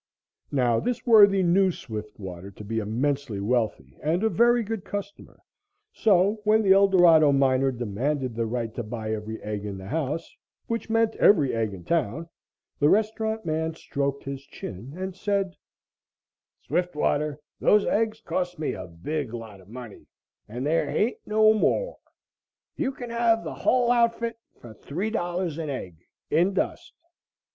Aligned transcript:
Now, 0.51 0.79
this 0.79 1.05
worthy 1.05 1.43
knew 1.43 1.69
Swiftwater 1.69 2.49
to 2.49 2.63
be 2.63 2.79
immensely 2.79 3.39
wealthy 3.39 3.99
and 4.01 4.23
a 4.23 4.29
very 4.29 4.63
good 4.63 4.83
customer, 4.83 5.39
so 5.93 6.41
when 6.43 6.63
the 6.63 6.73
Eldorado 6.73 7.31
miner 7.31 7.71
demanded 7.71 8.33
the 8.33 8.47
right 8.47 8.73
to 8.73 8.81
buy 8.81 9.11
every 9.13 9.39
egg 9.43 9.63
in 9.63 9.77
the 9.77 9.85
house, 9.85 10.35
which 10.65 10.89
meant 10.89 11.15
every 11.17 11.53
egg 11.53 11.71
in 11.75 11.83
town, 11.83 12.27
the 12.79 12.89
restaurant 12.89 13.45
man 13.45 13.75
stroked 13.75 14.23
his 14.23 14.41
chin 14.41 14.95
and 14.97 15.15
said: 15.15 15.55
"Swiftwater, 16.63 17.39
those 17.59 17.85
eggs 17.85 18.21
cost 18.21 18.57
me 18.57 18.73
a 18.73 18.87
big 18.87 19.35
lot 19.35 19.61
of 19.61 19.69
money, 19.69 20.07
and 20.49 20.65
there 20.65 20.89
hain't 20.89 21.19
no 21.27 21.53
more. 21.53 21.99
You 22.75 22.91
can 22.91 23.11
have 23.11 23.43
the 23.43 23.53
hull 23.53 23.91
outfit 23.91 24.39
for 24.59 24.73
three 24.73 25.11
dollars 25.11 25.59
an 25.59 25.69
egg, 25.69 25.97
in 26.31 26.55
dust." 26.55 26.91